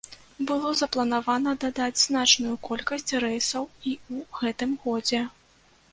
[0.51, 5.25] Было запланавана дадаць значную колькасць рэйсаў і ў гэтым годзе.